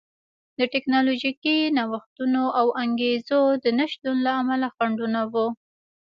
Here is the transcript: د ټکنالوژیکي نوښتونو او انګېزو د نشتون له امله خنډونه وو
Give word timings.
د 0.59 0.59
ټکنالوژیکي 0.73 1.57
نوښتونو 1.77 2.43
او 2.59 2.67
انګېزو 2.83 3.41
د 3.63 3.65
نشتون 3.79 4.15
له 4.25 4.31
امله 4.41 4.67
خنډونه 4.75 5.21
وو 5.33 5.47